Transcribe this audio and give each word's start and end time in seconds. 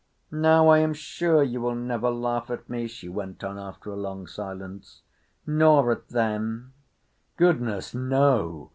"Now 0.31 0.69
I 0.69 0.79
am 0.79 0.95
sure 0.95 1.43
you 1.43 1.61
will 1.61 1.75
never 1.75 2.09
laugh 2.09 2.49
at 2.49 2.67
me," 2.67 2.87
she 2.87 3.07
went 3.07 3.43
on 3.43 3.59
after 3.59 3.91
a 3.91 3.95
long 3.95 4.25
silence. 4.25 5.03
"Nor 5.45 5.91
at 5.91 6.07
them." 6.07 6.73
"Goodness! 7.37 7.93
No!" 7.93 8.69